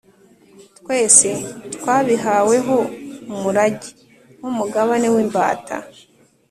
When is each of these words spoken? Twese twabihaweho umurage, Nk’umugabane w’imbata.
Twese 0.79 1.29
twabihaweho 1.75 2.77
umurage, 3.33 3.89
Nk’umugabane 4.37 5.07
w’imbata. 5.13 5.77